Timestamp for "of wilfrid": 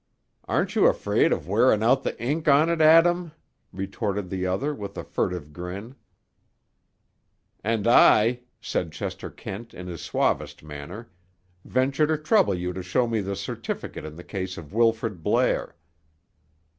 14.57-15.21